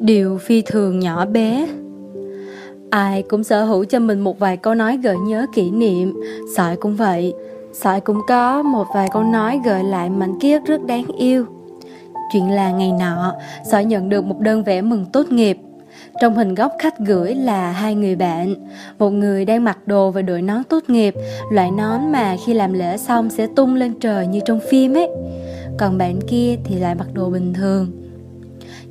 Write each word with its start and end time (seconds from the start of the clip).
Điều 0.00 0.38
phi 0.38 0.62
thường 0.62 1.00
nhỏ 1.00 1.26
bé. 1.26 1.68
Ai 2.90 3.22
cũng 3.22 3.44
sở 3.44 3.64
hữu 3.64 3.84
cho 3.84 3.98
mình 3.98 4.20
một 4.20 4.38
vài 4.38 4.56
câu 4.56 4.74
nói 4.74 4.96
gợi 4.96 5.16
nhớ 5.16 5.46
kỷ 5.54 5.70
niệm. 5.70 6.14
Sợi 6.56 6.76
cũng 6.76 6.96
vậy. 6.96 7.34
Sợi 7.72 8.00
cũng 8.00 8.20
có 8.28 8.62
một 8.62 8.86
vài 8.94 9.08
câu 9.12 9.22
nói 9.22 9.60
gợi 9.64 9.84
lại 9.84 10.10
mảnh 10.10 10.40
ký 10.40 10.52
ức 10.52 10.62
rất 10.66 10.84
đáng 10.86 11.06
yêu. 11.18 11.46
Chuyện 12.32 12.50
là 12.50 12.70
ngày 12.70 12.92
nọ 13.00 13.32
Sợi 13.70 13.84
nhận 13.84 14.08
được 14.08 14.24
một 14.24 14.40
đơn 14.40 14.64
vẽ 14.64 14.82
mừng 14.82 15.06
tốt 15.12 15.32
nghiệp. 15.32 15.58
Trong 16.20 16.36
hình 16.36 16.54
góc 16.54 16.72
khách 16.78 16.98
gửi 16.98 17.34
là 17.34 17.72
hai 17.72 17.94
người 17.94 18.16
bạn. 18.16 18.54
Một 18.98 19.10
người 19.10 19.44
đang 19.44 19.64
mặc 19.64 19.78
đồ 19.86 20.10
và 20.10 20.22
đội 20.22 20.42
nón 20.42 20.64
tốt 20.64 20.82
nghiệp, 20.88 21.14
Loại 21.50 21.70
nón 21.70 22.12
mà 22.12 22.36
khi 22.46 22.54
làm 22.54 22.72
lễ 22.72 22.96
xong 22.96 23.30
sẽ 23.30 23.46
tung 23.56 23.74
lên 23.74 23.94
trời 24.00 24.26
như 24.26 24.40
trong 24.44 24.60
phim 24.70 24.94
ấy. 24.94 25.08
Còn 25.78 25.98
bạn 25.98 26.20
kia 26.28 26.56
thì 26.64 26.74
lại 26.74 26.94
mặc 26.94 27.06
đồ 27.14 27.30
bình 27.30 27.54
thường 27.54 28.03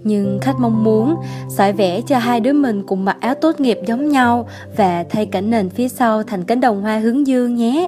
nhưng 0.04 0.40
khách 0.42 0.60
mong 0.60 0.84
muốn 0.84 1.16
sải 1.50 1.74
vẽ 1.74 2.02
cho 2.02 2.18
hai 2.18 2.40
đứa 2.40 2.54
mình 2.54 2.84
cùng 2.88 3.06
mặc 3.06 3.18
áo 3.20 3.36
tốt 3.36 3.60
nghiệp 3.60 3.80
giống 3.86 4.10
nhau 4.10 4.48
và 4.78 5.06
thay 5.10 5.26
cảnh 5.26 5.50
nền 5.50 5.70
phía 5.70 5.88
sau 5.88 6.24
thành 6.24 6.44
cánh 6.44 6.62
đồng 6.62 6.82
hoa 6.82 7.00
hướng 7.00 7.28
dương 7.28 7.56
nhé. 7.56 7.88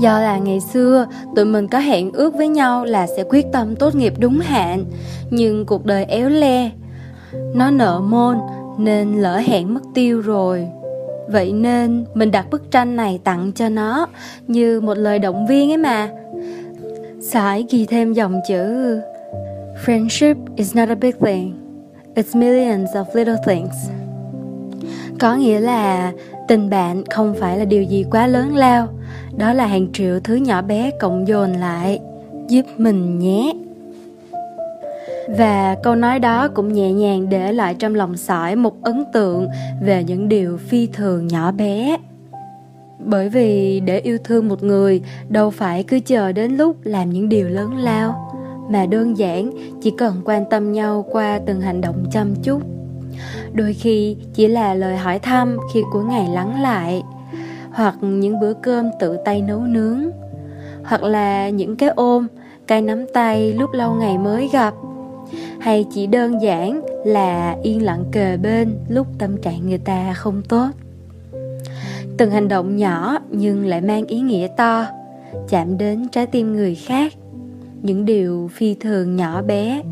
Do 0.00 0.20
là 0.20 0.38
ngày 0.38 0.60
xưa, 0.60 1.06
tụi 1.36 1.44
mình 1.44 1.68
có 1.68 1.78
hẹn 1.78 2.12
ước 2.12 2.34
với 2.34 2.48
nhau 2.48 2.84
là 2.84 3.06
sẽ 3.06 3.24
quyết 3.28 3.46
tâm 3.52 3.76
tốt 3.76 3.94
nghiệp 3.94 4.14
đúng 4.18 4.38
hạn. 4.38 4.84
Nhưng 5.30 5.66
cuộc 5.66 5.86
đời 5.86 6.04
éo 6.04 6.28
le, 6.28 6.70
Nó 7.54 7.70
nợ 7.70 8.00
môn 8.00 8.38
nên 8.78 9.22
lỡ 9.22 9.36
hẹn 9.36 9.74
mất 9.74 9.80
tiêu 9.94 10.20
rồi. 10.20 10.68
Vậy 11.28 11.52
nên 11.52 12.04
mình 12.14 12.30
đặt 12.30 12.50
bức 12.50 12.70
tranh 12.70 12.96
này 12.96 13.20
tặng 13.24 13.52
cho 13.54 13.68
nó, 13.68 14.06
Như 14.46 14.80
một 14.80 14.94
lời 14.98 15.18
động 15.18 15.46
viên 15.46 15.70
ấy 15.70 15.76
mà. 15.76 16.08
Sải 17.20 17.66
ghi 17.70 17.86
thêm 17.86 18.12
dòng 18.12 18.40
chữ. 18.48 19.00
Friendship 19.84 20.36
is 20.56 20.76
not 20.76 20.88
a 20.88 20.94
big 20.94 21.14
thing. 21.20 21.54
It's 22.14 22.38
millions 22.38 22.90
of 22.94 23.04
little 23.14 23.36
things. 23.46 23.74
Có 25.20 25.34
nghĩa 25.34 25.60
là 25.60 26.12
tình 26.48 26.70
bạn 26.70 27.04
không 27.10 27.34
phải 27.40 27.58
là 27.58 27.64
điều 27.64 27.82
gì 27.82 28.04
quá 28.10 28.26
lớn 28.26 28.56
lao, 28.56 28.88
đó 29.36 29.52
là 29.52 29.66
hàng 29.66 29.86
triệu 29.92 30.20
thứ 30.20 30.34
nhỏ 30.34 30.62
bé 30.62 30.90
cộng 31.00 31.28
dồn 31.28 31.52
lại. 31.52 32.00
Giúp 32.48 32.62
mình 32.76 33.18
nhé. 33.18 33.52
Và 35.28 35.76
câu 35.82 35.94
nói 35.94 36.18
đó 36.18 36.48
cũng 36.48 36.72
nhẹ 36.72 36.92
nhàng 36.92 37.28
để 37.28 37.52
lại 37.52 37.74
trong 37.74 37.94
lòng 37.94 38.16
sỏi 38.16 38.56
một 38.56 38.82
ấn 38.82 39.04
tượng 39.12 39.48
về 39.82 40.04
những 40.04 40.28
điều 40.28 40.56
phi 40.56 40.86
thường 40.86 41.26
nhỏ 41.26 41.52
bé. 41.52 41.96
Bởi 42.98 43.28
vì 43.28 43.80
để 43.80 43.98
yêu 43.98 44.18
thương 44.24 44.48
một 44.48 44.62
người 44.62 45.02
đâu 45.28 45.50
phải 45.50 45.82
cứ 45.82 46.00
chờ 46.00 46.32
đến 46.32 46.56
lúc 46.56 46.76
làm 46.84 47.10
những 47.10 47.28
điều 47.28 47.48
lớn 47.48 47.76
lao 47.76 48.32
mà 48.72 48.86
đơn 48.86 49.18
giản, 49.18 49.50
chỉ 49.82 49.92
cần 49.98 50.22
quan 50.24 50.44
tâm 50.50 50.72
nhau 50.72 51.04
qua 51.10 51.40
từng 51.46 51.60
hành 51.60 51.80
động 51.80 52.04
chăm 52.10 52.34
chút. 52.42 52.62
Đôi 53.52 53.74
khi 53.74 54.16
chỉ 54.34 54.46
là 54.48 54.74
lời 54.74 54.96
hỏi 54.96 55.18
thăm 55.18 55.56
khi 55.72 55.82
cuối 55.92 56.04
ngày 56.04 56.28
lắng 56.28 56.62
lại, 56.62 57.02
hoặc 57.70 57.94
những 58.00 58.40
bữa 58.40 58.52
cơm 58.52 58.90
tự 59.00 59.16
tay 59.24 59.42
nấu 59.42 59.60
nướng, 59.60 60.10
hoặc 60.84 61.02
là 61.02 61.48
những 61.48 61.76
cái 61.76 61.88
ôm, 61.88 62.26
cái 62.66 62.82
nắm 62.82 63.06
tay 63.14 63.52
lúc 63.52 63.72
lâu 63.72 63.94
ngày 63.94 64.18
mới 64.18 64.48
gặp. 64.52 64.74
Hay 65.58 65.86
chỉ 65.94 66.06
đơn 66.06 66.42
giản 66.42 66.82
là 67.04 67.56
yên 67.62 67.84
lặng 67.84 68.04
kề 68.12 68.36
bên 68.36 68.76
lúc 68.88 69.06
tâm 69.18 69.36
trạng 69.36 69.68
người 69.68 69.78
ta 69.78 70.12
không 70.12 70.42
tốt. 70.48 70.68
Từng 72.16 72.30
hành 72.30 72.48
động 72.48 72.76
nhỏ 72.76 73.18
nhưng 73.30 73.66
lại 73.66 73.80
mang 73.80 74.06
ý 74.06 74.20
nghĩa 74.20 74.48
to, 74.56 74.86
chạm 75.48 75.78
đến 75.78 76.08
trái 76.08 76.26
tim 76.26 76.52
người 76.56 76.74
khác 76.74 77.12
những 77.82 78.04
điều 78.04 78.50
phi 78.54 78.74
thường 78.74 79.16
nhỏ 79.16 79.42
bé. 79.42 79.82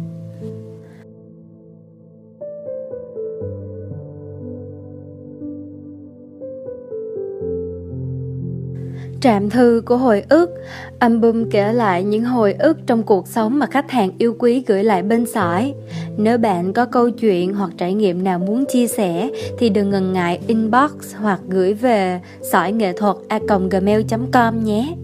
Trạm 9.20 9.50
thư 9.50 9.82
của 9.86 9.96
hồi 9.96 10.22
ức, 10.28 10.50
Album 10.98 11.50
kể 11.50 11.72
lại 11.72 12.04
những 12.04 12.24
hồi 12.24 12.52
ức 12.52 12.78
trong 12.86 13.02
cuộc 13.02 13.28
sống 13.28 13.58
mà 13.58 13.66
khách 13.66 13.90
hàng 13.90 14.10
yêu 14.18 14.36
quý 14.38 14.64
gửi 14.66 14.84
lại 14.84 15.02
bên 15.02 15.26
sỏi. 15.26 15.74
Nếu 16.16 16.38
bạn 16.38 16.72
có 16.72 16.86
câu 16.86 17.10
chuyện 17.10 17.54
hoặc 17.54 17.70
trải 17.76 17.94
nghiệm 17.94 18.24
nào 18.24 18.38
muốn 18.38 18.64
chia 18.72 18.86
sẻ 18.86 19.30
Thì 19.58 19.68
đừng 19.68 19.90
ngần 19.90 20.12
ngại 20.12 20.40
inbox 20.46 20.90
hoặc 21.16 21.40
gửi 21.48 21.74
về 21.74 22.20
sỏi 22.52 22.72
nghệ 22.72 22.92
thuật 22.92 23.16
a 23.28 23.38
gmail.com 23.70 24.64
nhé. 24.64 24.94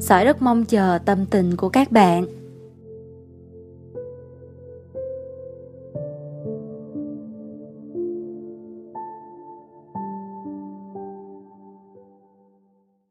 Sỏi 0.00 0.24
rất 0.24 0.42
mong 0.42 0.64
chờ 0.64 0.98
tâm 1.04 1.26
tình 1.26 1.56
của 1.56 1.68
các 1.68 1.92
bạn. 1.92 2.43